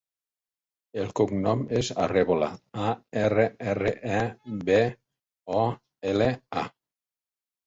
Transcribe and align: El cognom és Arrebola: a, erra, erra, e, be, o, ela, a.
El 1.01 1.09
cognom 1.19 1.59
és 1.81 1.91
Arrebola: 2.05 2.47
a, 2.85 2.93
erra, 3.25 3.45
erra, 3.75 3.93
e, 4.21 4.23
be, 4.71 4.79
o, 5.61 5.61
ela, 6.15 6.33
a. 6.65 6.67